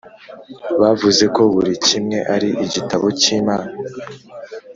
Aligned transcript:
bavuze 0.81 1.23
ko 1.35 1.41
buri 1.53 1.73
kimwe 1.87 2.17
ari 2.35 2.49
igitabo 2.65 3.05
cy’imana. 3.19 3.73